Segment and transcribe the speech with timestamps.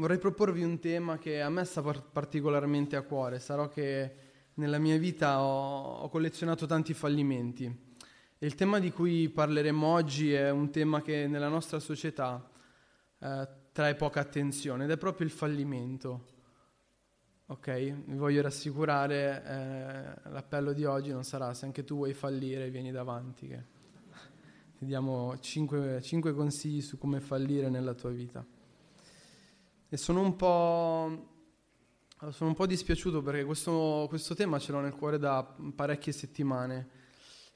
[0.00, 3.38] vorrei proporvi un tema che a me sta particolarmente a cuore.
[3.38, 4.14] Sarò che
[4.54, 7.88] nella mia vita ho, ho collezionato tanti fallimenti.
[8.38, 12.48] Il tema di cui parleremo oggi è un tema che nella nostra società
[13.18, 16.38] eh, trae poca attenzione ed è proprio il fallimento.
[17.46, 17.70] Ok?
[18.06, 22.90] Vi voglio rassicurare, eh, l'appello di oggi non sarà se anche tu vuoi fallire vieni
[22.90, 23.48] davanti.
[23.48, 23.64] Che
[24.78, 28.42] ti diamo cinque, cinque consigli su come fallire nella tua vita.
[29.92, 31.26] E sono un po',
[32.30, 35.42] sono un po dispiaciuto perché questo, questo tema ce l'ho nel cuore da
[35.74, 36.88] parecchie settimane.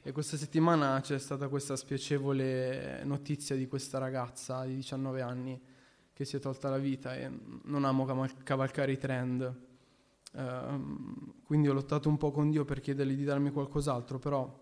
[0.02, 5.62] E questa settimana c'è stata questa spiacevole notizia di questa ragazza di 19 anni
[6.12, 7.30] che si è tolta la vita e
[7.66, 8.04] non amo
[8.42, 9.60] cavalcare i trend.
[10.32, 14.52] Uh, quindi ho lottato un po' con Dio per chiedergli di darmi qualcos'altro, però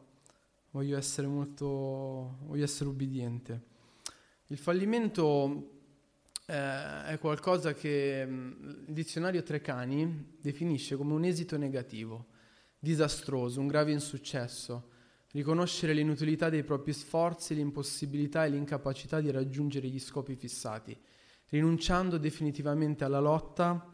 [0.73, 3.63] voglio essere molto, voglio essere ubbidiente.
[4.49, 5.81] Il fallimento
[6.47, 8.51] eh, è qualcosa che mm,
[8.89, 12.27] il dizionario Trecani definisce come un esito negativo,
[12.79, 14.91] disastroso, un grave insuccesso,
[15.33, 20.97] riconoscere l'inutilità dei propri sforzi, l'impossibilità e l'incapacità di raggiungere gli scopi fissati,
[21.49, 23.93] rinunciando definitivamente alla lotta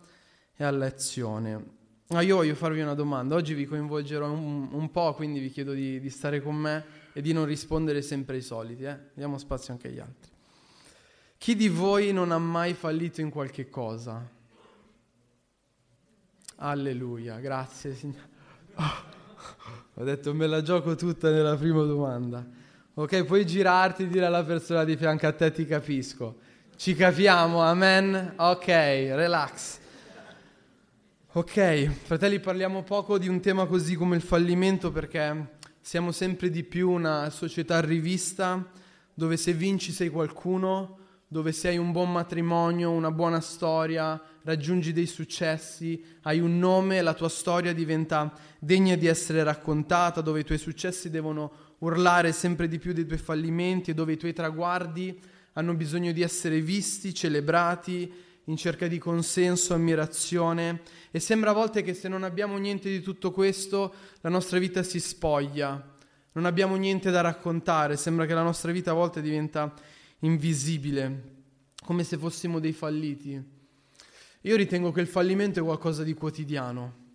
[0.57, 1.77] e all'azione.
[2.09, 5.75] Ah, io voglio farvi una domanda, oggi vi coinvolgerò un, un po', quindi vi chiedo
[5.75, 8.99] di, di, stare con me e di non rispondere sempre ai soliti, eh?
[9.13, 10.38] diamo spazio anche agli altri.
[11.39, 14.29] Chi di voi non ha mai fallito in qualche cosa?
[16.57, 18.29] Alleluia, grazie Signore.
[18.75, 19.05] Oh,
[19.95, 22.45] ho detto me la gioco tutta nella prima domanda.
[22.95, 26.39] Ok, puoi girarti e dire alla persona di fianco a te ti capisco.
[26.77, 28.35] Ci capiamo, amen?
[28.37, 29.79] Ok, relax.
[31.33, 36.65] Ok, fratelli, parliamo poco di un tema così come il fallimento perché siamo sempre di
[36.65, 38.65] più una società rivista
[39.15, 40.99] dove se vinci sei qualcuno,
[41.29, 47.03] dove se hai un buon matrimonio, una buona storia, raggiungi dei successi, hai un nome,
[47.03, 52.67] la tua storia diventa degna di essere raccontata, dove i tuoi successi devono urlare sempre
[52.67, 55.21] di più dei tuoi fallimenti e dove i tuoi traguardi
[55.53, 58.11] hanno bisogno di essere visti, celebrati,
[58.45, 60.81] in cerca di consenso, ammirazione.
[61.11, 63.93] E sembra a volte che se non abbiamo niente di tutto questo
[64.23, 65.97] la nostra vita si spoglia,
[66.33, 69.75] non abbiamo niente da raccontare, sembra che la nostra vita a volte diventa
[70.21, 71.37] invisibile,
[71.85, 73.57] come se fossimo dei falliti.
[74.43, 77.07] Io ritengo che il fallimento è qualcosa di quotidiano.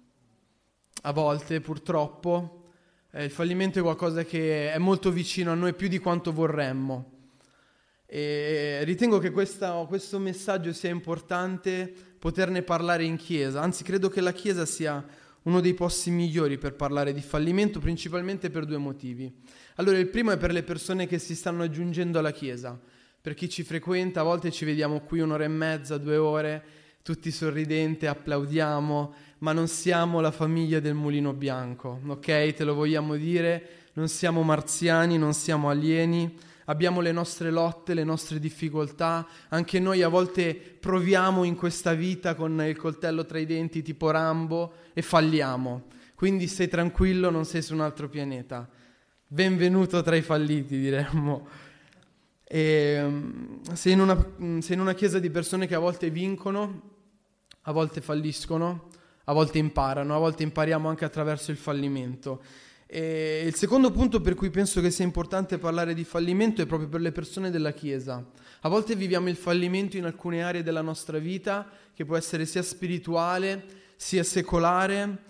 [1.04, 2.72] A volte, purtroppo,
[3.12, 7.12] eh, il fallimento è qualcosa che è molto vicino a noi più di quanto vorremmo.
[8.06, 14.22] E ritengo che questa, questo messaggio sia importante poterne parlare in chiesa, anzi credo che
[14.22, 15.04] la chiesa sia
[15.44, 19.34] uno dei posti migliori per parlare di fallimento, principalmente per due motivi.
[19.76, 22.80] Allora, il primo è per le persone che si stanno aggiungendo alla chiesa
[23.24, 26.64] per chi ci frequenta, a volte ci vediamo qui un'ora e mezza, due ore,
[27.04, 32.54] tutti sorridenti, applaudiamo, ma non siamo la famiglia del mulino bianco, ok?
[32.54, 38.04] Te lo vogliamo dire, non siamo marziani, non siamo alieni, abbiamo le nostre lotte, le
[38.04, 43.46] nostre difficoltà, anche noi a volte proviamo in questa vita con il coltello tra i
[43.46, 45.84] denti tipo Rambo e falliamo.
[46.14, 48.70] Quindi stai tranquillo, non sei su un altro pianeta.
[49.26, 51.72] Benvenuto tra i falliti, diremmo.
[52.54, 56.12] E, mm, sei, in una, mm, sei in una chiesa di persone che a volte
[56.12, 56.82] vincono,
[57.62, 58.90] a volte falliscono,
[59.24, 62.44] a volte imparano, a volte impariamo anche attraverso il fallimento.
[62.86, 66.90] E il secondo punto per cui penso che sia importante parlare di fallimento è proprio
[66.90, 68.24] per le persone della Chiesa.
[68.62, 72.62] A volte viviamo il fallimento in alcune aree della nostra vita, che può essere sia
[72.62, 73.66] spirituale
[73.96, 75.24] sia secolare,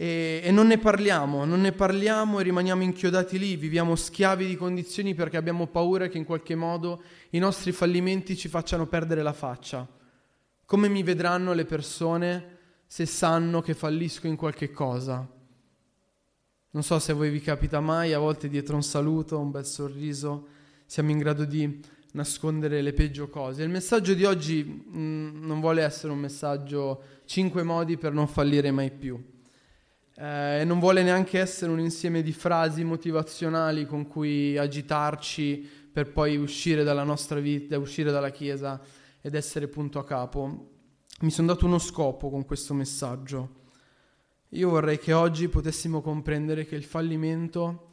[0.00, 4.56] e, e non ne parliamo, non ne parliamo e rimaniamo inchiodati lì, viviamo schiavi di
[4.56, 9.34] condizioni perché abbiamo paura che in qualche modo i nostri fallimenti ci facciano perdere la
[9.34, 9.86] faccia.
[10.64, 12.56] Come mi vedranno le persone
[12.86, 15.28] se sanno che fallisco in qualche cosa?
[16.70, 19.66] Non so se a voi vi capita mai, a volte dietro un saluto, un bel
[19.66, 20.46] sorriso,
[20.86, 21.78] siamo in grado di
[22.12, 23.64] nascondere le peggio cose.
[23.64, 28.26] Il messaggio di oggi mh, mm, non vuole essere un messaggio 5 modi per non
[28.26, 29.22] fallire mai più
[30.16, 36.12] eh, e non vuole neanche essere un insieme di frasi motivazionali con cui agitarci per
[36.12, 38.80] poi uscire dalla nostra vita, uscire dalla Chiesa
[39.20, 40.68] ed essere punto a capo.
[41.20, 43.58] Mi sono dato uno scopo con questo messaggio.
[44.50, 47.90] Io vorrei che oggi potessimo comprendere che il fallimento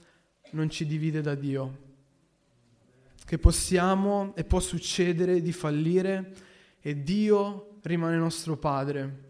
[0.51, 1.85] non ci divide da Dio,
[3.25, 6.33] che possiamo e può succedere di fallire
[6.79, 9.26] e Dio rimane nostro Padre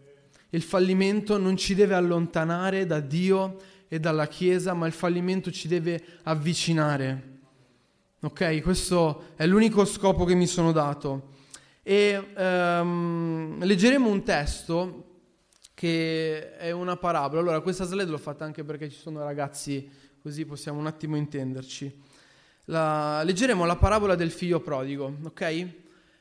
[0.50, 3.56] il fallimento non ci deve allontanare da Dio
[3.88, 7.36] e dalla Chiesa, ma il fallimento ci deve avvicinare.
[8.20, 8.60] Ok?
[8.62, 11.36] Questo è l'unico scopo che mi sono dato.
[11.82, 15.04] E um, leggeremo un testo
[15.74, 17.40] che è una parabola.
[17.40, 19.88] Allora, questa slide l'ho fatta anche perché ci sono ragazzi,
[20.20, 22.02] così possiamo un attimo intenderci.
[22.64, 25.68] La, leggeremo la parabola del figlio prodigo, ok?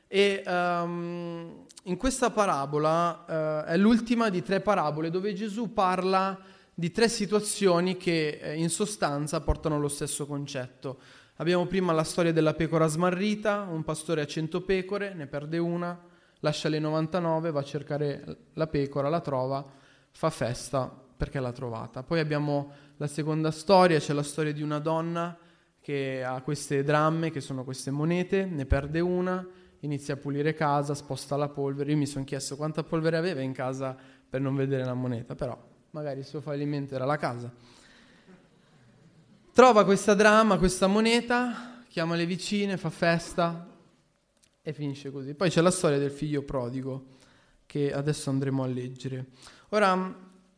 [0.07, 6.39] E um, in questa parabola uh, è l'ultima di tre parabole dove Gesù parla
[6.73, 10.99] di tre situazioni che eh, in sostanza portano allo stesso concetto.
[11.37, 15.99] Abbiamo prima la storia della pecora smarrita, un pastore ha cento pecore, ne perde una,
[16.39, 19.65] lascia le 99, va a cercare la pecora, la trova,
[20.11, 22.03] fa festa perché l'ha trovata.
[22.03, 25.35] Poi abbiamo la seconda storia, c'è la storia di una donna
[25.81, 29.45] che ha queste dramme, che sono queste monete, ne perde una,
[29.81, 31.91] inizia a pulire casa, sposta la polvere.
[31.91, 33.95] Io mi sono chiesto quanta polvere aveva in casa
[34.29, 35.57] per non vedere la moneta, però
[35.91, 37.51] magari il suo fallimento era la casa.
[39.51, 43.67] Trova questa dramma, questa moneta, chiama le vicine, fa festa,
[44.67, 45.33] e finisce così.
[45.33, 47.15] Poi c'è la storia del figlio prodigo
[47.65, 49.27] che adesso andremo a leggere.
[49.69, 50.13] Ora,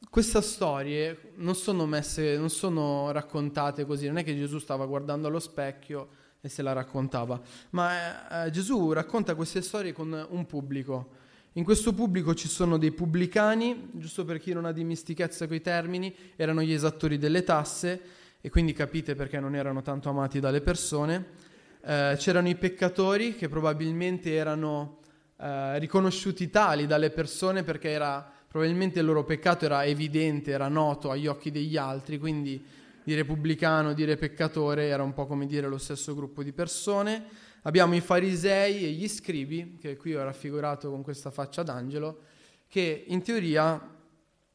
[0.10, 5.28] queste storie non sono messe, non sono raccontate così, non è che Gesù stava guardando
[5.28, 6.10] allo specchio
[6.42, 7.42] e se la raccontava,
[7.72, 11.18] ma eh, Gesù racconta queste storie con un pubblico.
[11.54, 16.16] In questo pubblico ci sono dei pubblicani, giusto per chi non ha dimistichezza i termini,
[16.36, 18.02] erano gli esattori delle tasse
[18.40, 21.48] e quindi capite perché non erano tanto amati dalle persone
[21.82, 24.98] eh, c'erano i peccatori che probabilmente erano
[25.38, 31.10] eh, riconosciuti tali dalle persone perché era, probabilmente il loro peccato era evidente, era noto
[31.10, 32.64] agli occhi degli altri, quindi
[33.04, 37.26] dire pubblicano, dire peccatore era un po' come dire lo stesso gruppo di persone.
[37.64, 42.22] Abbiamo i farisei e gli scribi, che qui ho raffigurato con questa faccia d'angelo,
[42.68, 43.98] che in teoria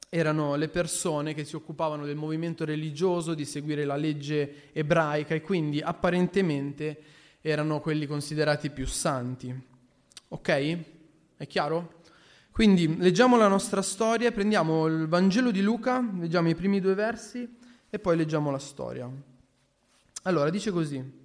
[0.08, 5.41] erano le persone che si occupavano del movimento religioso, di seguire la legge ebraica e
[5.41, 7.02] quindi apparentemente
[7.41, 9.52] erano quelli considerati più santi.
[10.29, 10.79] Ok?
[11.37, 12.02] È chiaro?
[12.52, 17.62] Quindi leggiamo la nostra storia, prendiamo il Vangelo di Luca, leggiamo i primi due versi
[17.94, 19.08] e poi leggiamo la storia.
[20.23, 21.23] Allora, dice così.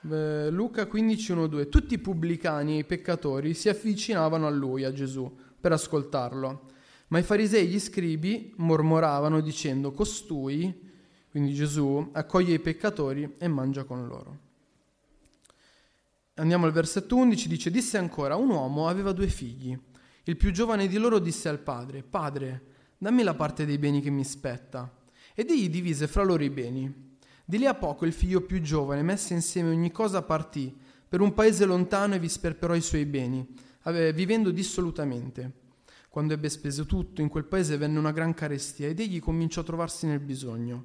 [0.00, 1.68] Luca 15, 1, 2.
[1.68, 6.62] Tutti i pubblicani e i peccatori si avvicinavano a lui, a Gesù, per ascoltarlo.
[7.08, 10.90] Ma i farisei e gli scribi mormoravano dicendo, costui,
[11.30, 14.38] quindi Gesù, accoglie i peccatori e mangia con loro.
[16.34, 19.78] Andiamo al versetto 11, dice, disse ancora, un uomo aveva due figli.
[20.24, 22.62] Il più giovane di loro disse al padre, Padre,
[22.98, 24.95] dammi la parte dei beni che mi spetta.
[25.38, 26.90] Ed egli divise fra loro i beni.
[27.44, 30.74] Di lì a poco il figlio più giovane, messe insieme ogni cosa, partì
[31.06, 33.46] per un paese lontano e vi sperperò i suoi beni,
[34.14, 35.52] vivendo dissolutamente.
[36.08, 39.64] Quando ebbe speso tutto, in quel paese venne una gran carestia ed egli cominciò a
[39.64, 40.84] trovarsi nel bisogno.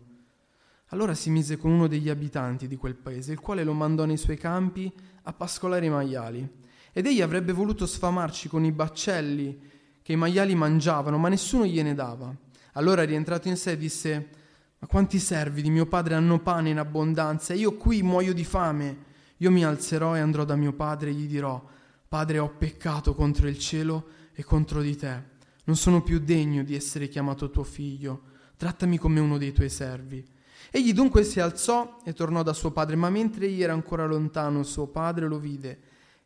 [0.87, 4.17] Allora si mise con uno degli abitanti di quel paese, il quale lo mandò nei
[4.17, 4.91] suoi campi
[5.23, 6.45] a pascolare i maiali.
[6.91, 9.57] Ed egli avrebbe voluto sfamarci con i baccelli
[10.01, 12.35] che i maiali mangiavano, ma nessuno gliene dava.
[12.73, 14.39] Allora rientrato in sé disse,
[14.81, 18.43] ma quanti servi di mio padre hanno pane in abbondanza e io qui muoio di
[18.43, 19.09] fame?
[19.37, 21.63] Io mi alzerò e andrò da mio padre e gli dirò,
[22.07, 25.23] Padre ho peccato contro il cielo e contro di te.
[25.65, 28.23] Non sono più degno di essere chiamato tuo figlio.
[28.57, 30.27] Trattami come uno dei tuoi servi.
[30.71, 34.63] Egli dunque si alzò e tornò da suo padre, ma mentre egli era ancora lontano,
[34.63, 35.79] suo padre lo vide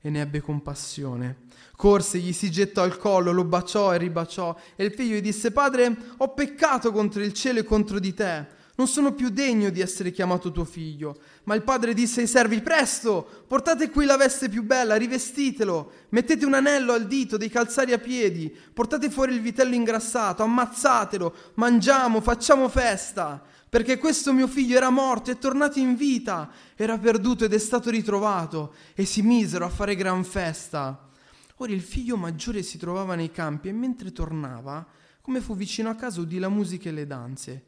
[0.06, 1.38] e ne ebbe compassione.
[1.76, 5.52] Corse, gli si gettò al collo, lo baciò e ribaciò, e il figlio gli disse,
[5.52, 8.46] Padre, ho peccato contro il cielo e contro di te.
[8.76, 11.18] Non sono più degno di essere chiamato tuo figlio.
[11.46, 16.46] Ma il padre disse ai servi, presto, portate qui la veste più bella, rivestitelo, mettete
[16.46, 22.20] un anello al dito, dei calzari a piedi, portate fuori il vitello ingrassato, ammazzatelo, mangiamo,
[22.22, 23.44] facciamo festa
[23.76, 27.90] perché questo mio figlio era morto, è tornato in vita, era perduto ed è stato
[27.90, 31.10] ritrovato, e si misero a fare gran festa.
[31.58, 34.88] Ora il figlio maggiore si trovava nei campi e mentre tornava,
[35.20, 37.64] come fu vicino a casa, udì la musica e le danze.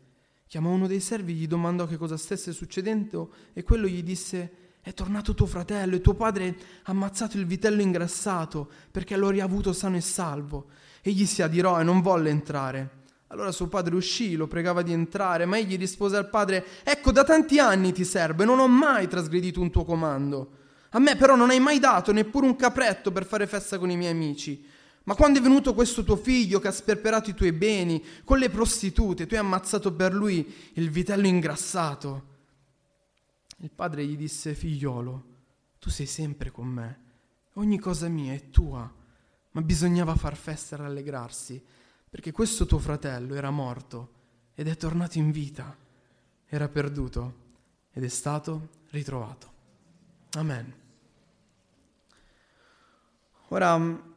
[0.48, 4.94] Chiamò uno dei servi, gli domandò che cosa stesse succedendo e quello gli disse è
[4.94, 9.74] tornato tuo fratello e tuo padre ha ammazzato il vitello ingrassato perché lo ha riavuto
[9.74, 10.68] sano e salvo.
[11.02, 12.90] Egli si adirò e non volle entrare.
[13.28, 17.26] Allora suo padre uscì, lo pregava di entrare, ma egli rispose al padre, ecco da
[17.26, 20.52] tanti anni ti servo e non ho mai trasgredito un tuo comando.
[20.92, 23.98] A me però non hai mai dato neppure un capretto per fare festa con i
[23.98, 24.66] miei amici.
[25.08, 28.50] Ma quando è venuto questo tuo figlio che ha sperperato i tuoi beni con le
[28.50, 32.36] prostitute, tu hai ammazzato per lui il vitello ingrassato.
[33.60, 35.26] Il padre gli disse, figliolo,
[35.80, 37.00] tu sei sempre con me,
[37.54, 38.94] ogni cosa mia è tua,
[39.52, 41.64] ma bisognava far festa e rallegrarsi
[42.10, 44.12] perché questo tuo fratello era morto
[44.56, 45.76] ed è tornato in vita,
[46.46, 47.46] era perduto
[47.94, 49.54] ed è stato ritrovato.
[50.32, 50.74] Amen.
[53.50, 54.16] Ora,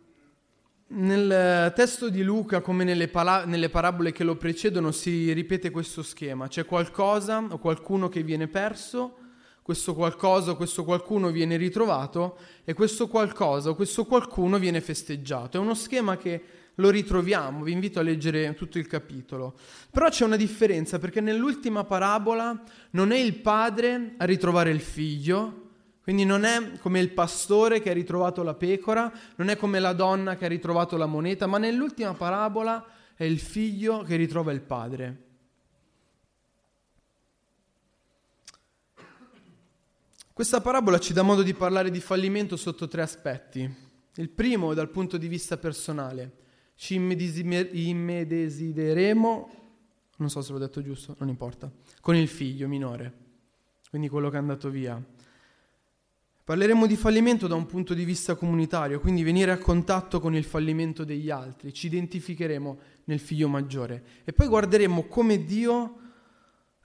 [0.92, 6.02] nel testo di Luca, come nelle, pala- nelle, parabole che lo precedono, si ripete questo
[6.02, 6.48] schema.
[6.48, 9.16] C'è qualcosa o qualcuno che viene perso,
[9.62, 15.56] questo qualcosa o questo qualcuno viene ritrovato e questo qualcosa o questo qualcuno viene festeggiato.
[15.56, 16.42] È uno schema che
[16.74, 19.54] lo ritroviamo, vi invito a leggere tutto il capitolo.
[19.90, 22.60] Però c'è una differenza perché nell'ultima parabola
[22.92, 25.69] non è il padre a ritrovare il figlio,
[26.10, 29.92] quindi non è come il pastore che ha ritrovato la pecora, non è come la
[29.92, 34.60] donna che ha ritrovato la moneta, ma nell'ultima parabola è il figlio che ritrova il
[34.60, 35.22] padre.
[40.32, 43.72] Questa parabola ci dà modo di parlare di fallimento sotto tre aspetti.
[44.16, 46.38] Il primo dal punto di vista personale.
[46.74, 49.50] Ci immedesideremo,
[50.16, 53.14] non so se l'ho detto giusto, non importa, con il figlio minore,
[53.90, 55.00] quindi quello che è andato via.
[56.50, 60.42] Parleremo di fallimento da un punto di vista comunitario, quindi venire a contatto con il
[60.42, 65.98] fallimento degli altri, ci identificheremo nel figlio maggiore e poi guarderemo come Dio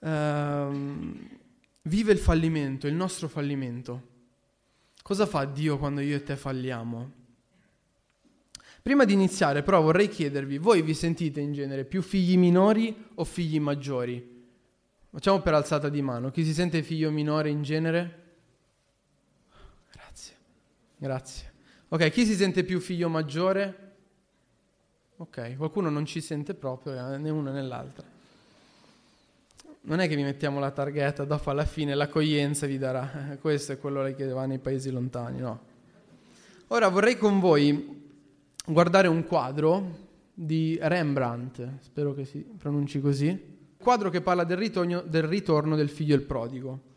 [0.02, 1.30] ehm,
[1.82, 4.04] vive il fallimento, il nostro fallimento.
[5.02, 7.12] Cosa fa Dio quando io e te falliamo?
[8.84, 13.24] Prima di iniziare però vorrei chiedervi, voi vi sentite in genere più figli minori o
[13.24, 14.46] figli maggiori?
[15.10, 18.25] Facciamo per alzata di mano, chi si sente figlio minore in genere?
[21.06, 21.54] Grazie.
[21.90, 23.94] Ok, chi si sente più figlio maggiore?
[25.18, 28.04] Ok, qualcuno non ci sente proprio, eh, né uno né l'altro.
[29.82, 33.74] Non è che vi mettiamo la targhetta, dopo alla fine l'accoglienza vi darà, eh, questo
[33.74, 35.60] è quello che va nei paesi lontani, no?
[36.70, 38.10] Ora vorrei con voi
[38.66, 45.76] guardare un quadro di Rembrandt, spero che si pronunci così, quadro che parla del ritorno
[45.76, 46.94] del, figlio il prodigo.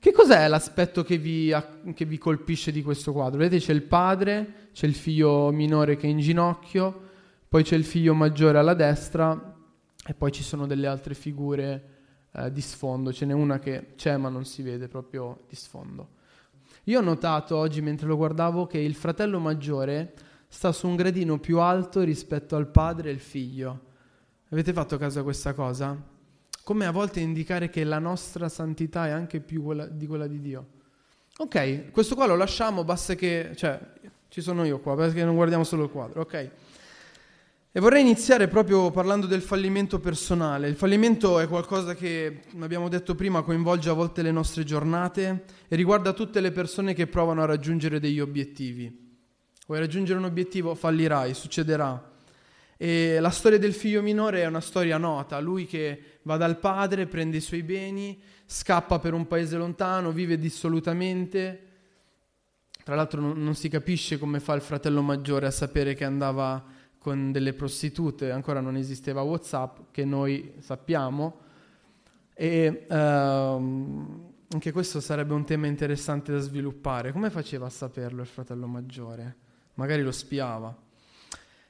[0.00, 1.52] Che cos'è l'aspetto che vi,
[1.92, 3.40] che vi, colpisce di questo quadro?
[3.40, 7.00] Vedete c'è il padre, c'è il figlio minore che è in ginocchio,
[7.48, 9.56] poi c'è il figlio maggiore alla destra
[10.06, 11.96] e poi ci sono delle altre figure
[12.32, 13.12] eh, di sfondo.
[13.12, 16.10] Ce n'è una che c'è ma non si vede proprio di sfondo.
[16.84, 20.14] Io ho notato oggi mentre lo guardavo che il fratello maggiore
[20.46, 23.80] sta su un gradino più alto rispetto al padre e il figlio.
[24.50, 26.16] Avete fatto caso a questa cosa?
[26.68, 30.38] Come a volte indicare che la nostra santità è anche più quella di quella di
[30.38, 30.66] Dio.
[31.38, 33.80] Ok, questo qua lo lasciamo, basta che, cioè,
[34.28, 36.50] ci sono io qua, perché non guardiamo solo il quadro, ok?
[37.72, 40.68] E vorrei iniziare proprio parlando del fallimento personale.
[40.68, 45.44] Il fallimento è qualcosa che, come abbiamo detto prima, coinvolge a volte le nostre giornate
[45.68, 49.16] e riguarda tutte le persone che provano a raggiungere degli obiettivi.
[49.66, 50.74] Vuoi raggiungere un obiettivo?
[50.74, 52.16] Fallirai, succederà.
[52.80, 57.06] E la storia del figlio minore è una storia nota, lui che va dal padre,
[57.06, 61.62] prende i suoi beni, scappa per un paese lontano, vive dissolutamente.
[62.84, 66.64] Tra l'altro non, non si capisce come fa il fratello maggiore a sapere che andava
[66.98, 71.40] con delle prostitute, ancora non esisteva Whatsapp, che noi sappiamo.
[72.32, 77.10] E ehm, anche questo sarebbe un tema interessante da sviluppare.
[77.10, 79.36] Come faceva a saperlo il fratello maggiore?
[79.74, 80.86] Magari lo spiava.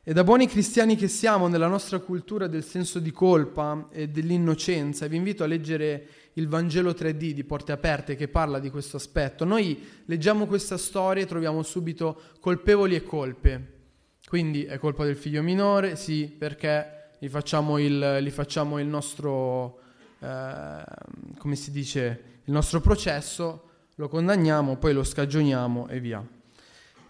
[0.09, 5.07] E da buoni cristiani che siamo nella nostra cultura del senso di colpa e dell'innocenza,
[5.07, 9.45] vi invito a leggere il Vangelo 3D di Porte Aperte che parla di questo aspetto.
[9.45, 13.73] Noi leggiamo questa storia e troviamo subito colpevoli e colpe.
[14.27, 19.79] Quindi è colpa del figlio minore, sì, perché gli facciamo il, gli facciamo il nostro,
[20.21, 20.85] eh,
[21.37, 26.27] come si dice, il nostro processo, lo condanniamo, poi lo scagioniamo e via.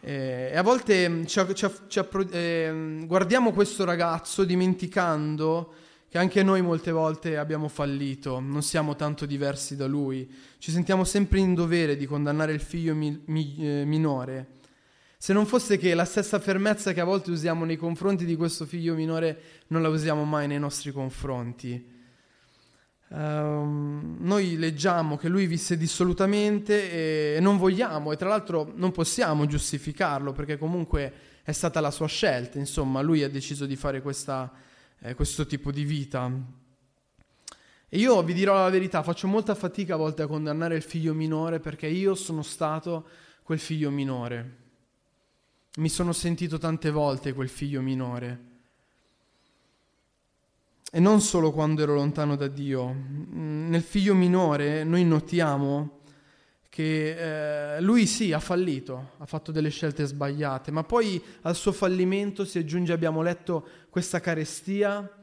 [0.00, 2.00] Eh, e a volte mm, ci, ci, ci,
[2.30, 5.74] eh, guardiamo questo ragazzo dimenticando
[6.08, 11.04] che anche noi molte volte abbiamo fallito, non siamo tanto diversi da lui, ci sentiamo
[11.04, 14.56] sempre in dovere di condannare il figlio mi, mi, eh, minore.
[15.18, 18.64] Se non fosse che la stessa fermezza che a volte usiamo nei confronti di questo
[18.64, 21.97] figlio minore non la usiamo mai nei nostri confronti.
[23.10, 29.46] Uh, noi leggiamo che lui visse dissolutamente e non vogliamo e tra l'altro non possiamo
[29.46, 31.12] giustificarlo perché comunque
[31.42, 34.52] è stata la sua scelta, insomma lui ha deciso di fare questa,
[34.98, 36.30] eh, questo tipo di vita.
[37.90, 41.14] E io vi dirò la verità, faccio molta fatica a volte a condannare il figlio
[41.14, 43.08] minore perché io sono stato
[43.42, 44.56] quel figlio minore.
[45.76, 48.47] Mi sono sentito tante volte quel figlio minore.
[50.90, 52.94] E non solo quando ero lontano da Dio.
[53.30, 56.00] Nel figlio minore noi notiamo
[56.70, 61.72] che eh, lui sì ha fallito, ha fatto delle scelte sbagliate, ma poi al suo
[61.72, 65.17] fallimento si aggiunge, abbiamo letto, questa carestia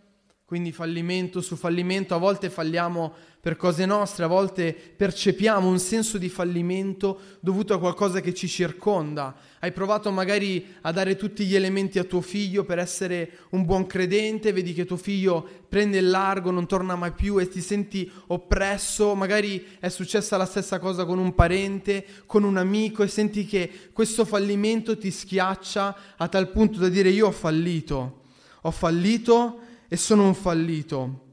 [0.45, 6.19] quindi fallimento su fallimento, a volte falliamo per cose nostre, a volte percepiamo un senso
[6.19, 9.35] di fallimento dovuto a qualcosa che ci circonda.
[9.59, 13.87] Hai provato magari a dare tutti gli elementi a tuo figlio per essere un buon
[13.87, 18.11] credente, vedi che tuo figlio prende il largo, non torna mai più e ti senti
[18.27, 23.45] oppresso, magari è successa la stessa cosa con un parente, con un amico e senti
[23.45, 28.21] che questo fallimento ti schiaccia a tal punto da dire io ho fallito,
[28.61, 31.23] ho fallito e sono un fallito.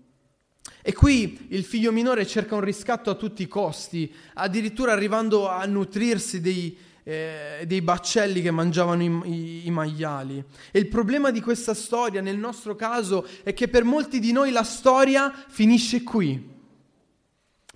[0.82, 5.64] E qui il figlio minore cerca un riscatto a tutti i costi, addirittura arrivando a
[5.64, 10.42] nutrirsi dei, eh, dei baccelli che mangiavano i, i, i, maiali.
[10.70, 14.50] E il problema di questa storia, nel nostro caso, è che per molti di noi
[14.50, 16.50] la storia finisce qui.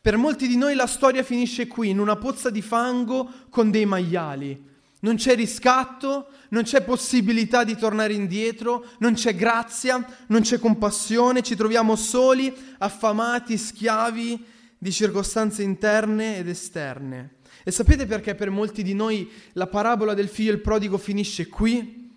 [0.00, 3.86] Per molti di noi la storia finisce qui, in una pozza di fango con dei
[3.86, 4.74] maiali.
[5.06, 11.44] Non c'è riscatto, non c'è possibilità di tornare indietro, non c'è grazia, non c'è compassione,
[11.44, 14.44] ci troviamo soli, affamati, schiavi
[14.76, 17.36] di circostanze interne ed esterne.
[17.62, 21.46] E sapete perché per molti di noi la parabola del figlio e il prodigo finisce
[21.46, 22.12] qui?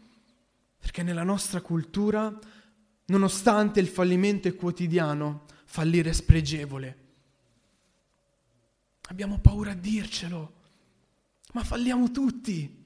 [0.79, 2.35] Perché nella nostra cultura,
[3.05, 6.97] nonostante il fallimento è quotidiano, fallire è spregevole.
[9.09, 10.57] Abbiamo paura a dircelo
[11.53, 12.78] ma falliamo tutti.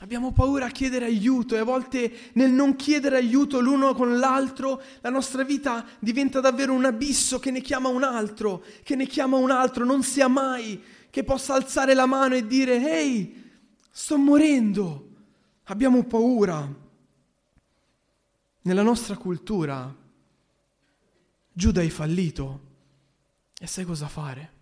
[0.00, 4.80] Abbiamo paura a chiedere aiuto e a volte nel non chiedere aiuto l'uno con l'altro
[5.00, 9.36] la nostra vita diventa davvero un abisso che ne chiama un altro, che ne chiama
[9.38, 13.50] un altro, non sia mai che possa alzare la mano e dire ehi,
[13.90, 15.06] sto morendo.
[15.64, 16.86] Abbiamo paura.
[18.62, 19.92] Nella nostra cultura
[21.58, 22.60] Giuda hai fallito
[23.58, 24.57] e sai cosa fare?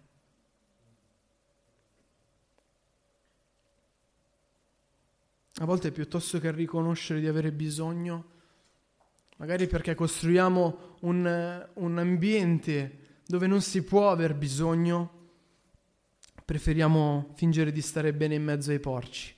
[5.58, 8.25] A volte piuttosto che riconoscere di avere bisogno,
[9.36, 15.12] magari perché costruiamo un, un ambiente dove non si può aver bisogno,
[16.44, 19.35] preferiamo fingere di stare bene in mezzo ai porci.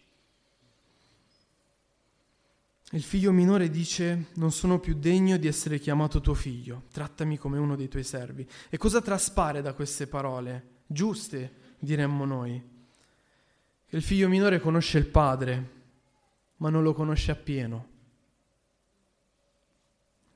[2.93, 7.59] Il figlio minore dice, non sono più degno di essere chiamato tuo figlio, trattami come
[7.59, 8.49] uno dei tuoi servi.
[8.71, 10.79] E cosa traspare da queste parole?
[10.87, 12.61] Giuste, diremmo noi.
[13.91, 15.77] Il figlio minore conosce il padre,
[16.59, 17.97] ma non lo conosce appieno.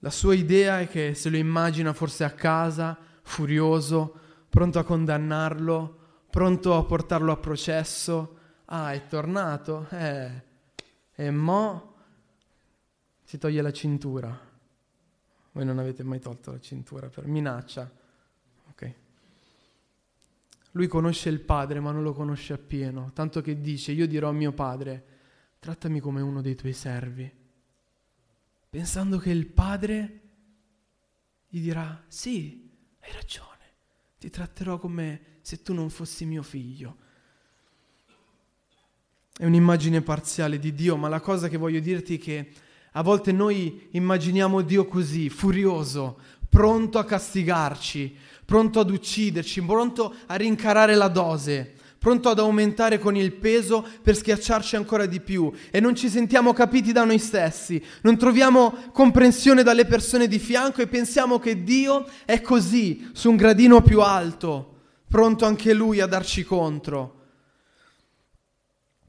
[0.00, 5.98] La sua idea è che se lo immagina forse a casa, furioso, pronto a condannarlo,
[6.28, 8.38] pronto a portarlo a processo.
[8.64, 9.86] Ah, è tornato?
[9.90, 10.42] Eh.
[11.14, 11.94] E mo
[13.22, 14.50] si toglie la cintura.
[15.52, 18.00] Voi non avete mai tolto la cintura per minaccia.
[20.72, 24.32] Lui conosce il padre, ma non lo conosce appieno, tanto che dice, io dirò a
[24.32, 25.04] mio padre,
[25.62, 27.32] trattami come uno dei tuoi servi,
[28.68, 30.20] pensando che il padre
[31.46, 33.70] gli dirà, sì, hai ragione,
[34.18, 36.96] ti tratterò come se tu non fossi mio figlio.
[39.36, 42.52] È un'immagine parziale di Dio, ma la cosa che voglio dirti è che
[42.90, 50.34] a volte noi immaginiamo Dio così, furioso, pronto a castigarci, pronto ad ucciderci, pronto a
[50.34, 55.78] rincarare la dose pronto ad aumentare con il peso per schiacciarci ancora di più e
[55.78, 60.88] non ci sentiamo capiti da noi stessi, non troviamo comprensione dalle persone di fianco e
[60.88, 66.42] pensiamo che Dio è così, su un gradino più alto, pronto anche Lui a darci
[66.42, 67.21] contro.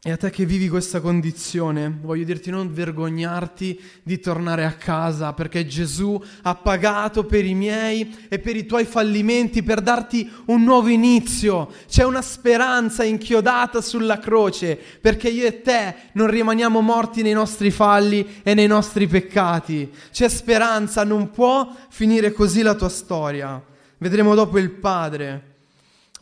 [0.05, 5.31] E a te che vivi questa condizione, voglio dirti non vergognarti di tornare a casa
[5.31, 10.61] perché Gesù ha pagato per i miei e per i tuoi fallimenti, per darti un
[10.63, 11.71] nuovo inizio.
[11.87, 17.71] C'è una speranza inchiodata sulla croce perché io e te non rimaniamo morti nei nostri
[17.71, 19.89] falli e nei nostri peccati.
[20.11, 23.63] C'è speranza, non può finire così la tua storia.
[23.99, 25.52] Vedremo dopo il Padre.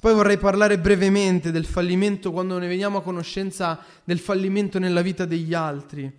[0.02, 5.26] Poi vorrei parlare brevemente del fallimento quando ne veniamo a conoscenza del fallimento nella vita
[5.26, 6.12] degli altri.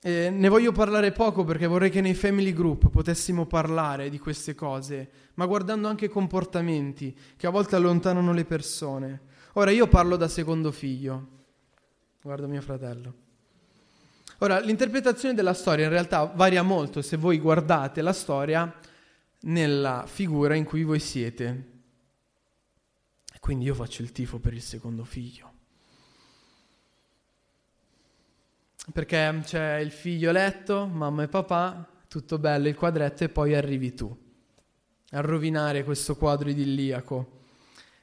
[0.00, 4.54] E ne voglio parlare poco perché vorrei che nei family group potessimo parlare di queste
[4.54, 9.20] cose, ma guardando anche comportamenti che a volte allontanano le persone.
[9.54, 11.26] Ora io parlo da secondo figlio,
[12.22, 13.14] guardo mio fratello.
[14.38, 18.72] Ora, l'interpretazione della storia in realtà varia molto se voi guardate la storia
[19.44, 21.72] nella figura in cui voi siete.
[23.40, 25.52] Quindi io faccio il tifo per il secondo figlio.
[28.92, 33.94] Perché c'è il figlio letto, mamma e papà, tutto bello il quadretto e poi arrivi
[33.94, 34.22] tu
[35.10, 37.40] a rovinare questo quadro idilliaco.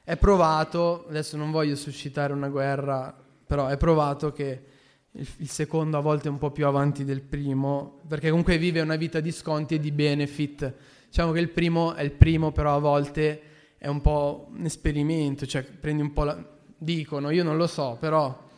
[0.02, 3.14] È provato, adesso non voglio suscitare una guerra,
[3.46, 4.64] però è provato che
[5.10, 8.80] il, il, secondo a volte è un po' più avanti del primo, perché comunque vive
[8.80, 10.74] una vita di sconti e di benefit.
[11.12, 13.42] Diciamo che il primo è il primo, però a volte
[13.76, 16.42] è un po' un esperimento, cioè prendi un po' la...
[16.78, 18.48] dicono, io non lo so, però...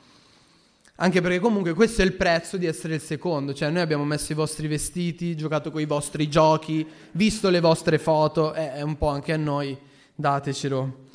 [0.99, 4.31] Anche perché comunque questo è il prezzo di essere il secondo, cioè noi abbiamo messo
[4.31, 8.97] i vostri vestiti, giocato con i vostri giochi, visto le vostre foto, eh, è un
[8.99, 9.77] po' anche a noi,
[10.15, 11.07] datecelo.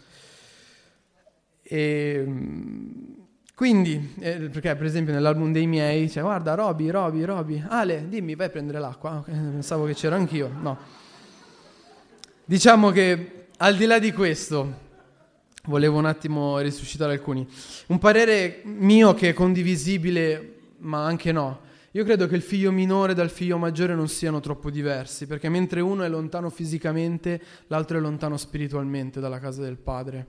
[1.63, 2.27] E,
[3.55, 8.35] quindi, eh, perché per esempio nell'album dei miei, cioè, guarda Roby, Roby, Roby, Ale, dimmi,
[8.35, 9.19] vai a prendere l'acqua.
[9.19, 10.98] Okay, pensavo che c'ero anch'io, no.
[12.49, 14.79] Diciamo che al di là di questo,
[15.65, 17.47] volevo un attimo risuscitare alcuni.
[17.89, 21.59] Un parere mio che è condivisibile, ma anche no.
[21.91, 25.81] Io credo che il figlio minore dal figlio maggiore non siano troppo diversi, perché mentre
[25.81, 30.27] uno è lontano fisicamente, l'altro è lontano spiritualmente dalla casa del padre.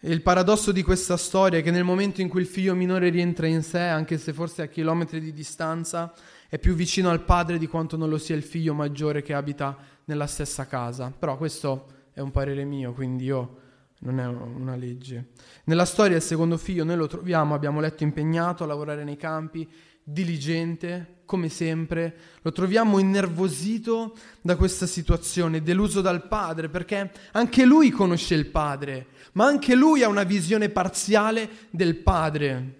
[0.00, 3.08] E il paradosso di questa storia è che nel momento in cui il figlio minore
[3.08, 6.12] rientra in sé, anche se forse a chilometri di distanza,
[6.46, 9.96] è più vicino al padre di quanto non lo sia il figlio maggiore che abita
[10.08, 11.12] nella stessa casa.
[11.16, 13.56] Però questo è un parere mio, quindi io
[14.00, 15.28] non è una legge.
[15.64, 19.68] Nella storia il secondo figlio noi lo troviamo, abbiamo letto, impegnato a lavorare nei campi,
[20.02, 27.90] diligente, come sempre, lo troviamo innervosito da questa situazione, deluso dal padre, perché anche lui
[27.90, 32.74] conosce il padre, ma anche lui ha una visione parziale del padre.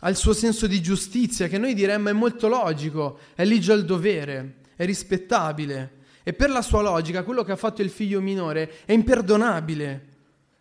[0.00, 3.84] Ha il suo senso di giustizia, che noi diremmo è molto logico, è ligio al
[3.84, 5.98] dovere, è rispettabile.
[6.22, 10.06] E per la sua logica, quello che ha fatto il figlio minore è imperdonabile.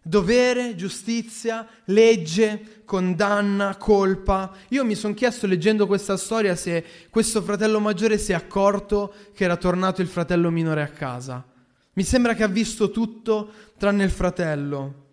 [0.01, 4.53] Dovere, giustizia, legge, condanna, colpa.
[4.69, 9.45] Io mi sono chiesto leggendo questa storia se questo fratello maggiore si è accorto che
[9.45, 11.45] era tornato il fratello minore a casa.
[11.93, 15.05] Mi sembra che ha visto tutto tranne il fratello.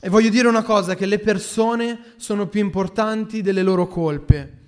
[0.00, 4.59] E voglio dire una cosa, che le persone sono più importanti delle loro colpe.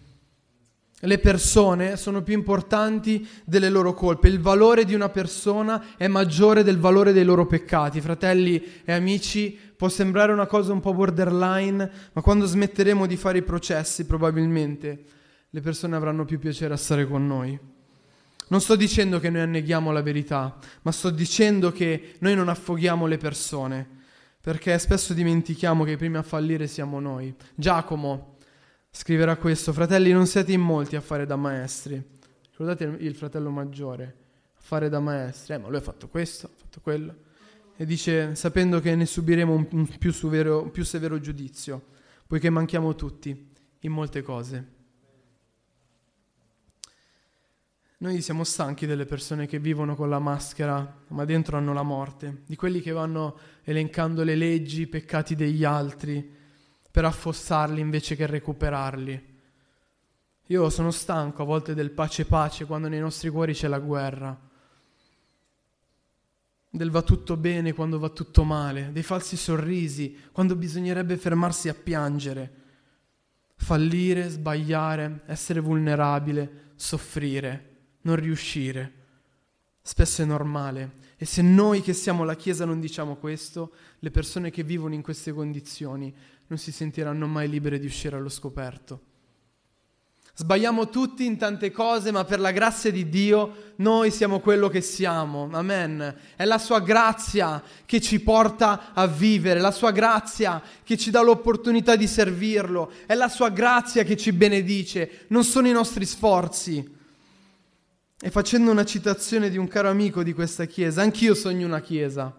[1.04, 4.28] Le persone sono più importanti delle loro colpe.
[4.28, 8.00] Il valore di una persona è maggiore del valore dei loro peccati.
[8.00, 13.38] Fratelli e amici, può sembrare una cosa un po' borderline, ma quando smetteremo di fare
[13.38, 15.04] i processi, probabilmente
[15.50, 17.58] le persone avranno più piacere a stare con noi.
[18.46, 23.06] Non sto dicendo che noi anneghiamo la verità, ma sto dicendo che noi non affoghiamo
[23.06, 23.88] le persone,
[24.40, 27.34] perché spesso dimentichiamo che i primi a fallire siamo noi.
[27.56, 28.31] Giacomo,
[28.94, 32.00] scriverà questo, fratelli non siete in molti a fare da maestri.
[32.50, 34.16] Ricordate il fratello maggiore,
[34.54, 37.14] a fare da maestri, eh, ma lui ha fatto questo, ha fatto quello.
[37.74, 41.86] E dice, sapendo che ne subiremo un, un più, severo, più severo giudizio,
[42.26, 43.50] poiché manchiamo tutti
[43.80, 44.80] in molte cose.
[47.96, 52.42] Noi siamo stanchi delle persone che vivono con la maschera, ma dentro hanno la morte,
[52.46, 56.40] di quelli che vanno elencando le leggi, i peccati degli altri,
[56.92, 59.30] per affossarli invece che recuperarli.
[60.46, 64.38] Io sono stanco a volte del pace pace quando nei nostri cuori c'è la guerra,
[66.68, 71.74] del va tutto bene quando va tutto male, dei falsi sorrisi quando bisognerebbe fermarsi a
[71.74, 72.52] piangere,
[73.56, 77.70] fallire, sbagliare, essere vulnerabile, soffrire,
[78.02, 79.00] non riuscire.
[79.80, 84.50] Spesso è normale e se noi che siamo la Chiesa non diciamo questo, le persone
[84.50, 86.14] che vivono in queste condizioni
[86.52, 89.00] non si sentiranno mai libere di uscire allo scoperto.
[90.34, 94.82] Sbagliamo tutti in tante cose, ma per la grazia di Dio noi siamo quello che
[94.82, 95.48] siamo.
[95.50, 96.14] Amen.
[96.36, 101.22] È la sua grazia che ci porta a vivere, la sua grazia che ci dà
[101.22, 106.96] l'opportunità di servirlo, è la sua grazia che ci benedice, non sono i nostri sforzi.
[108.20, 112.30] E facendo una citazione di un caro amico di questa chiesa, anch'io sogno una chiesa.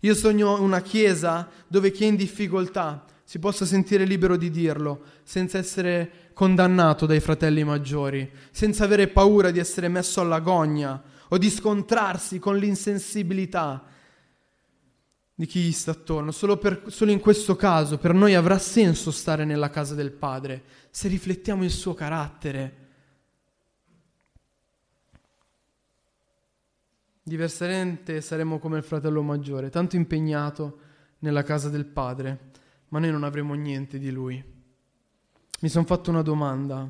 [0.00, 5.02] Io sogno una chiesa dove chi è in difficoltà si possa sentire libero di dirlo,
[5.24, 11.36] senza essere condannato dai fratelli maggiori, senza avere paura di essere messo alla gogna o
[11.36, 13.84] di scontrarsi con l'insensibilità
[15.34, 16.30] di chi gli sta attorno.
[16.30, 20.62] Solo, per, solo in questo caso per noi avrà senso stare nella casa del Padre,
[20.90, 22.84] se riflettiamo il suo carattere.
[27.24, 30.78] Diversamente saremo come il fratello maggiore, tanto impegnato
[31.18, 32.54] nella casa del Padre
[32.88, 34.42] ma noi non avremo niente di lui.
[35.60, 36.88] Mi sono fatto una domanda.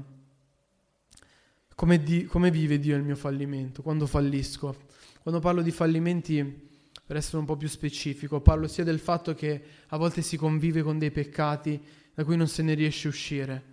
[1.75, 3.83] Come, di, come, vive Dio il mio fallimento?
[3.83, 4.85] Quando fallisco?
[5.23, 6.69] Quando parlo di fallimenti,
[7.05, 10.83] per essere un po' più specifico, parlo sia del fatto che a volte si convive
[10.83, 11.81] con dei peccati
[12.15, 13.65] da cui non se ne riesce a uscire.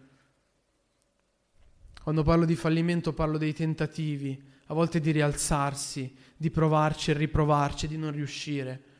[2.01, 7.87] Quando parlo di fallimento parlo dei tentativi, a volte di rialzarsi, di provarci e riprovarci,
[7.87, 8.91] di non riuscire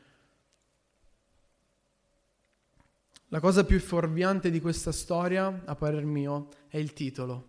[3.33, 7.47] La cosa più fuorviante di questa storia, a parer mio, è il titolo.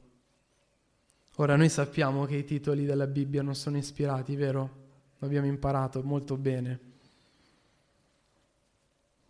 [1.35, 4.71] Ora noi sappiamo che i titoli della Bibbia non sono ispirati, vero?
[5.19, 6.81] L'abbiamo imparato molto bene.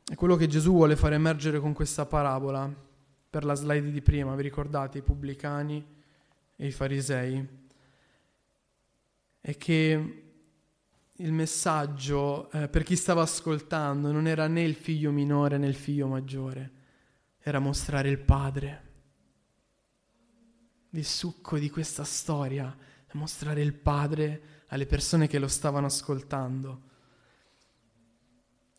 [0.05, 2.73] È quello che Gesù vuole far emergere con questa parabola,
[3.31, 5.85] per la slide di prima, vi ricordate, i pubblicani
[6.55, 7.49] e i farisei,
[9.40, 10.23] è che
[11.18, 15.74] il messaggio eh, per chi stava ascoltando non era né il figlio minore né il
[15.74, 16.72] figlio maggiore,
[17.38, 18.83] era mostrare il padre.
[20.90, 26.92] Il succo di questa storia è mostrare il padre alle persone che lo stavano ascoltando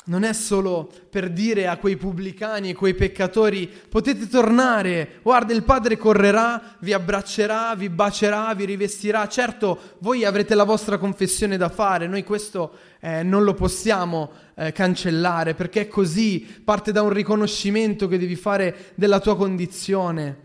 [0.06, 5.63] non è solo per dire a quei pubblicani e quei peccatori potete tornare, guarda il
[5.63, 9.28] Padre correrà, vi abbraccerà, vi bacerà, vi rivestirà.
[9.28, 14.72] Certo, voi avrete la vostra confessione da fare, noi questo eh, non lo possiamo eh,
[14.72, 20.44] cancellare perché è così, parte da un riconoscimento che devi fare della tua condizione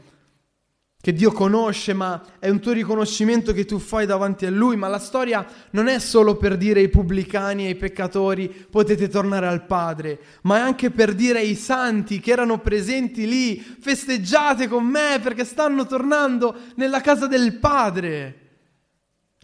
[1.03, 4.87] che Dio conosce, ma è un tuo riconoscimento che tu fai davanti a Lui, ma
[4.87, 9.65] la storia non è solo per dire ai pubblicani e ai peccatori potete tornare al
[9.65, 15.19] Padre, ma è anche per dire ai santi che erano presenti lì, festeggiate con me
[15.23, 18.35] perché stanno tornando nella casa del Padre.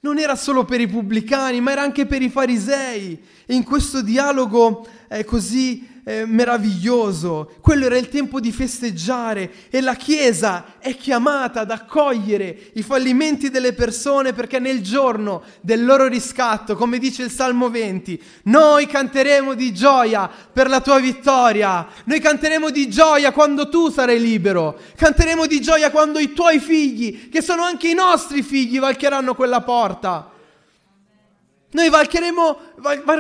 [0.03, 3.19] Non era solo per i pubblicani, ma era anche per i farisei.
[3.47, 9.81] E in questo dialogo è così eh, meraviglioso, quello era il tempo di festeggiare e
[9.81, 16.07] la Chiesa è chiamata ad accogliere i fallimenti delle persone perché nel giorno del loro
[16.07, 22.21] riscatto, come dice il Salmo 20, noi canteremo di gioia per la tua vittoria, noi
[22.21, 27.43] canteremo di gioia quando tu sarai libero, canteremo di gioia quando i tuoi figli, che
[27.43, 30.35] sono anche i nostri figli, valcheranno quella porta.
[31.77, 32.59] Noi valcheremo,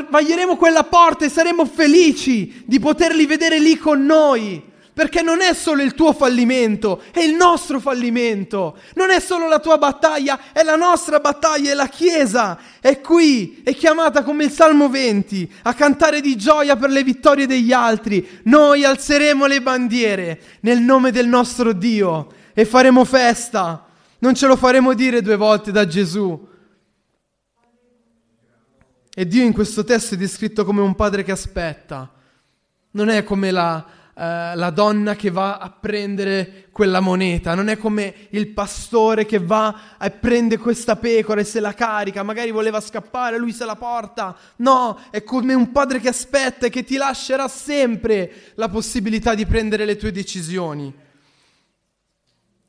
[0.09, 4.63] vaglieremo quella porta e saremo felici di poterli vedere lì con noi.
[4.95, 8.79] Perché non è solo il tuo fallimento, è il nostro fallimento.
[8.95, 12.59] Non è solo la tua battaglia, è la nostra battaglia, è la Chiesa.
[12.81, 17.47] È qui, è chiamata come il Salmo 20 a cantare di gioia per le vittorie
[17.47, 18.27] degli altri.
[18.45, 23.85] Noi alzeremo le bandiere nel nome del nostro Dio e faremo festa.
[24.21, 26.55] Non ce lo faremo dire due volte da Gesù
[29.19, 32.13] e Dio in questo testo è descritto come un padre che aspetta.
[32.91, 33.83] Non è come la,
[34.15, 39.39] eh, la donna che va a prendere quella moneta, non è come il pastore che
[39.39, 43.77] va e prende questa pecora e se la carica, magari voleva scappare, lui se la
[43.77, 44.37] porta.
[44.57, 49.47] No, è come un padre che aspetta e che ti lascerà sempre la possibilità di
[49.47, 50.95] prendere le tue decisioni.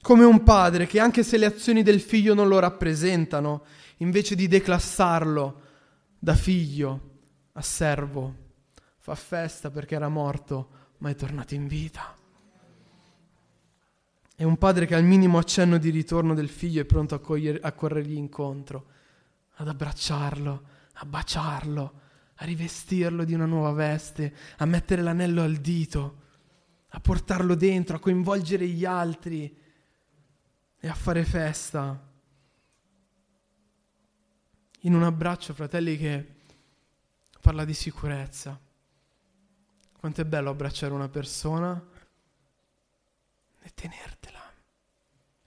[0.01, 3.63] Come un padre che anche se le azioni del figlio non lo rappresentano,
[3.97, 5.65] invece di declassarlo,
[6.27, 7.11] da figlio
[7.53, 8.35] a servo,
[8.97, 12.13] fa festa perché era morto, ma è tornato in vita.
[14.35, 17.61] È un padre che al minimo accenno di ritorno del figlio è pronto a, cogliere,
[17.61, 18.87] a corrergli incontro,
[19.53, 20.63] ad abbracciarlo,
[20.95, 21.93] a baciarlo,
[22.35, 26.23] a rivestirlo di una nuova veste, a mettere l'anello al dito,
[26.89, 29.57] a portarlo dentro, a coinvolgere gli altri
[30.77, 32.06] e a fare festa
[34.87, 36.35] in un abbraccio, fratelli, che
[37.41, 38.57] parla di sicurezza.
[39.99, 41.85] Quanto è bello abbracciare una persona
[43.61, 44.41] e tenertela.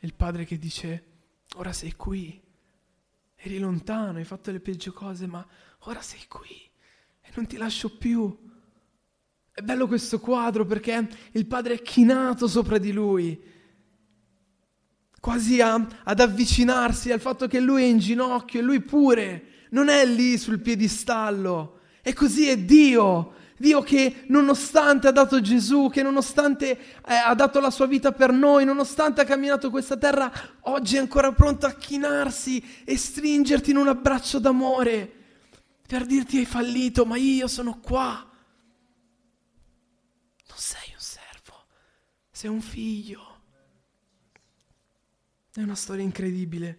[0.01, 1.05] Il padre che dice,
[1.55, 2.39] ora sei qui,
[3.35, 5.45] eri lontano, hai fatto le peggio cose, ma
[5.81, 6.71] ora sei qui
[7.23, 8.49] e non ti lascio più.
[9.53, 13.50] È bello questo quadro perché il padre è chinato sopra di lui
[15.21, 19.89] quasi a, ad avvicinarsi al fatto che lui è in ginocchio e lui pure non
[19.89, 21.79] è lì sul piedistallo.
[22.03, 23.35] E così è Dio.
[23.59, 26.71] Dio che nonostante ha dato Gesù, che nonostante
[27.07, 30.99] eh, ha dato la sua vita per noi, nonostante ha camminato questa terra, oggi è
[30.99, 35.19] ancora pronto a chinarsi e stringerti in un abbraccio d'amore
[35.87, 38.27] per dirti hai fallito, ma io sono qua.
[40.49, 41.67] Non sei un servo,
[42.31, 43.30] sei un figlio.
[45.61, 46.79] È una storia incredibile,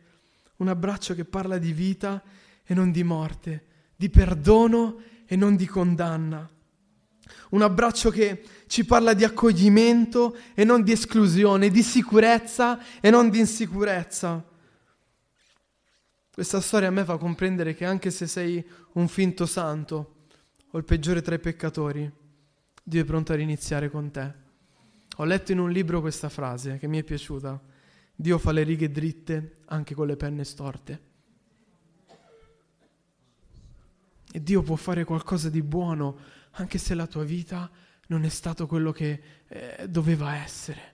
[0.56, 2.20] un abbraccio che parla di vita
[2.64, 3.66] e non di morte,
[3.96, 6.50] di perdono e non di condanna.
[7.52, 13.30] Un abbraccio che ci parla di accoglimento e non di esclusione, di sicurezza e non
[13.30, 14.44] di insicurezza.
[16.34, 20.16] Questa storia a me fa comprendere che anche se sei un finto santo
[20.72, 22.12] o il peggiore tra i peccatori,
[22.82, 24.34] Dio è pronto a riniziare con te.
[25.18, 27.70] Ho letto in un libro questa frase che mi è piaciuta.
[28.22, 31.02] Dio fa le righe dritte anche con le penne storte.
[34.32, 36.20] E Dio può fare qualcosa di buono
[36.52, 37.68] anche se la tua vita
[38.08, 40.94] non è stato quello che eh, doveva essere.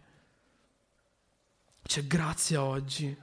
[1.84, 3.16] C'è grazia oggi.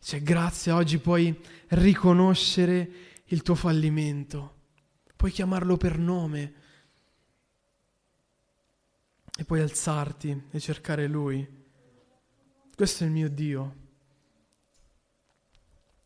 [0.00, 2.90] C'è grazia oggi, puoi riconoscere
[3.26, 4.54] il tuo fallimento,
[5.14, 6.52] puoi chiamarlo per nome
[9.36, 11.57] e puoi alzarti e cercare Lui.
[12.78, 13.76] Questo è il mio Dio.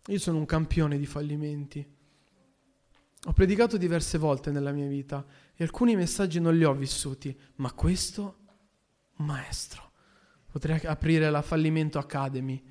[0.06, 1.86] Io sono un campione di fallimenti.
[3.26, 5.22] Ho predicato diverse volte nella mia vita
[5.54, 8.38] e alcuni messaggi non li ho vissuti, ma questo,
[9.16, 9.90] maestro.
[10.50, 12.64] Potrei aprire la Fallimento Academy.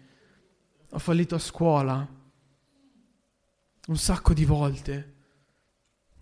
[0.90, 1.96] Ho fallito a scuola
[3.86, 5.16] un sacco di volte.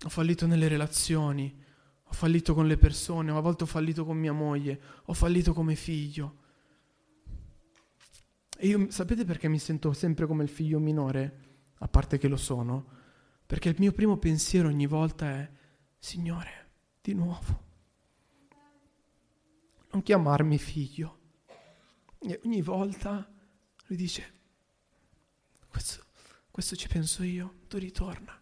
[0.04, 1.64] Ho fallito nelle relazioni,
[2.04, 5.76] ho fallito con le persone, a volte ho fallito con mia moglie, ho fallito come
[5.76, 6.39] figlio.
[8.62, 11.48] E io sapete perché mi sento sempre come il figlio minore?
[11.78, 12.98] A parte che lo sono.
[13.46, 15.50] Perché il mio primo pensiero ogni volta è,
[15.98, 16.68] Signore,
[17.00, 17.62] di nuovo,
[19.92, 21.18] non chiamarmi figlio.
[22.18, 23.26] E ogni volta
[23.86, 24.32] lui dice,
[25.70, 26.04] questo,
[26.50, 28.38] questo ci penso io, tu ritorna.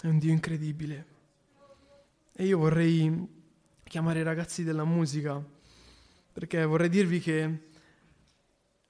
[0.00, 1.06] È un Dio incredibile.
[2.32, 3.40] E io vorrei
[3.84, 5.40] chiamare i ragazzi della musica,
[6.32, 7.58] perché vorrei dirvi che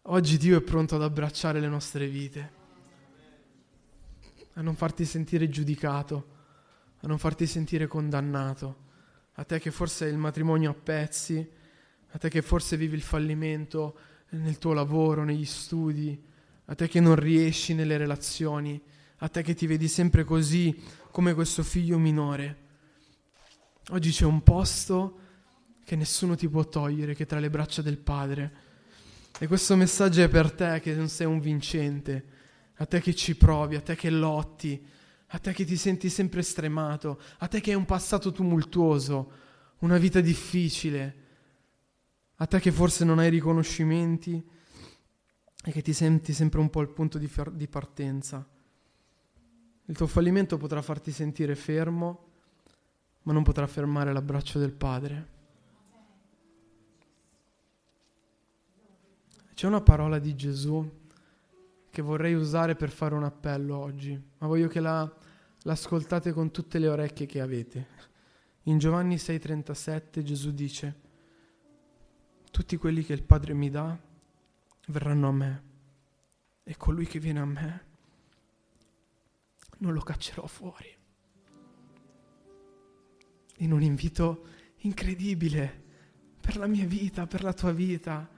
[0.02, 2.52] oggi Dio è pronto ad abbracciare le nostre vite,
[4.52, 6.26] a non farti sentire giudicato,
[7.00, 8.76] a non farti sentire condannato,
[9.32, 11.50] a te che forse il matrimonio a pezzi,
[12.10, 13.98] a te che forse vivi il fallimento
[14.30, 16.22] nel tuo lavoro, negli studi,
[16.66, 18.80] a te che non riesci nelle relazioni,
[19.16, 22.58] a te che ti vedi sempre così come questo figlio minore.
[23.90, 25.18] Oggi c'è un posto
[25.92, 28.52] che nessuno ti può togliere, che tra le braccia del Padre.
[29.38, 32.24] E questo messaggio è per te che non sei un vincente,
[32.76, 34.82] a te che ci provi, a te che lotti,
[35.26, 39.32] a te che ti senti sempre stremato, a te che hai un passato tumultuoso,
[39.80, 41.16] una vita difficile
[42.36, 44.42] a te che forse non hai riconoscimenti
[45.62, 48.48] e che ti senti sempre un po' al punto di, fer- di partenza.
[49.84, 52.30] Il tuo fallimento potrà farti sentire fermo,
[53.24, 55.40] ma non potrà fermare l'abbraccio del Padre.
[59.54, 61.00] C'è una parola di Gesù
[61.90, 65.10] che vorrei usare per fare un appello oggi, ma voglio che la,
[65.62, 67.86] l'ascoltate con tutte le orecchie che avete.
[68.62, 71.00] In Giovanni 6:37 Gesù dice,
[72.50, 73.98] tutti quelli che il Padre mi dà
[74.86, 75.62] verranno a me
[76.64, 77.84] e colui che viene a me
[79.78, 80.96] non lo caccerò fuori.
[83.58, 84.46] In un invito
[84.78, 85.82] incredibile
[86.40, 88.28] per la mia vita, per la tua vita,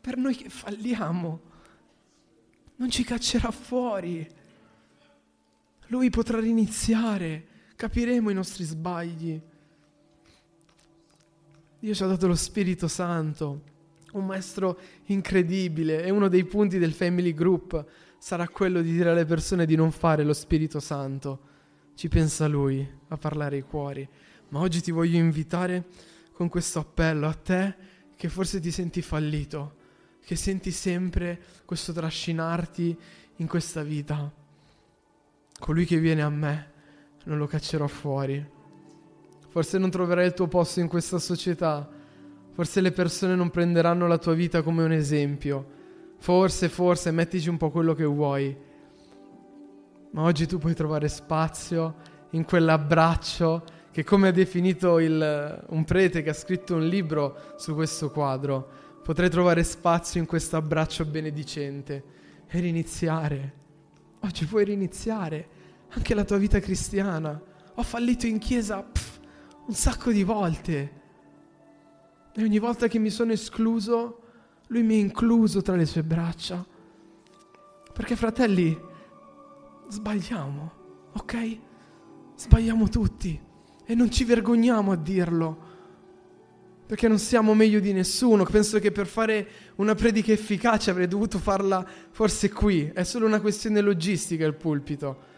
[0.00, 1.40] per noi che falliamo.
[2.76, 4.26] Non ci caccerà fuori.
[5.88, 9.40] Lui potrà riniziare, capiremo i nostri sbagli
[11.80, 13.62] Dio ci ha dato lo Spirito Santo,
[14.12, 17.82] un maestro incredibile e uno dei punti del Family Group
[18.18, 21.40] sarà quello di dire alle persone di non fare lo Spirito Santo.
[21.94, 24.06] Ci pensa Lui a parlare ai cuori.
[24.48, 25.86] Ma oggi ti voglio invitare
[26.32, 27.74] con questo appello a te
[28.14, 29.76] che forse ti senti fallito,
[30.24, 32.96] che senti sempre questo trascinarti
[33.36, 34.30] in questa vita.
[35.58, 36.70] Colui che viene a me
[37.24, 38.44] non lo caccerò fuori.
[39.48, 41.88] Forse non troverai il tuo posto in questa società.
[42.52, 45.78] Forse le persone non prenderanno la tua vita come un esempio.
[46.18, 48.56] Forse, forse, mettici un po' quello che vuoi.
[50.12, 51.94] Ma oggi tu puoi trovare spazio
[52.30, 57.74] in quell'abbraccio che come ha definito il, un prete che ha scritto un libro su
[57.74, 58.68] questo quadro,
[59.02, 62.04] potrai trovare spazio in questo abbraccio benedicente
[62.46, 63.54] e riniziare.
[64.20, 65.48] Oggi puoi riniziare
[65.88, 67.40] anche la tua vita cristiana.
[67.74, 69.20] Ho fallito in chiesa, pff,
[69.66, 70.98] un sacco di volte.
[72.32, 74.22] E ogni volta che mi sono escluso,
[74.68, 76.64] lui mi ha incluso tra le sue braccia.
[77.92, 78.78] Perché fratelli,
[79.88, 80.72] sbagliamo,
[81.12, 81.58] ok?
[82.36, 83.38] Sbagliamo tutti
[83.84, 85.68] e non ci vergogniamo a dirlo.
[86.90, 88.42] Perché non siamo meglio di nessuno.
[88.42, 92.90] Penso che per fare una predica efficace avrei dovuto farla forse qui.
[92.92, 95.28] È solo una questione logistica il pulpito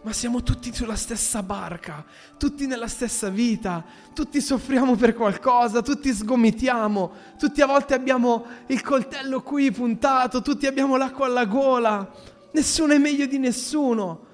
[0.00, 2.04] ma siamo tutti sulla stessa barca,
[2.38, 8.80] tutti nella stessa vita, tutti soffriamo per qualcosa, tutti sgomitiamo, tutti a volte abbiamo il
[8.80, 12.08] coltello qui puntato, tutti abbiamo l'acqua alla gola,
[12.52, 14.26] nessuno è meglio di nessuno.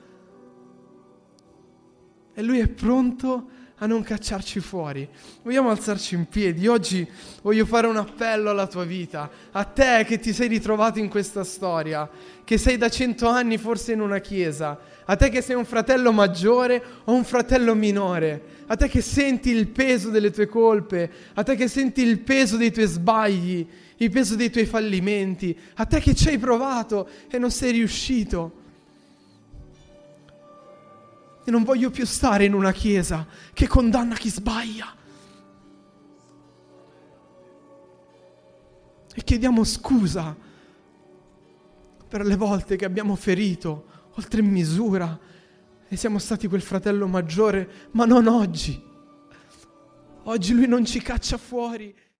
[2.35, 3.55] E lui è pronto a
[3.87, 5.09] non cacciarci fuori.
[5.43, 6.67] Vogliamo alzarci in piedi.
[6.67, 7.07] Oggi
[7.43, 11.45] voglio fare un appello alla tua vita, a te che ti sei ritrovato in questa
[11.45, 12.09] storia,
[12.45, 16.13] che sei da cento anni forse in una chiesa, a te che sei un fratello
[16.13, 21.43] maggiore o un fratello minore, a te che senti il peso delle tue colpe, a
[21.43, 23.67] te che senti il peso dei tuoi sbagli,
[23.99, 28.63] il peso dei tuoi fallimenti, a te che ci hai provato e non sei riuscito.
[31.45, 34.95] E non voglio più stare in una chiesa che condanna chi sbaglia.
[39.15, 40.37] E chiediamo scusa
[42.09, 43.87] per le volte che abbiamo ferito
[44.17, 45.19] oltre misura
[45.87, 48.83] e siamo stati quel fratello maggiore, ma non oggi.
[50.25, 51.95] Oggi lui non ci caccia fuori.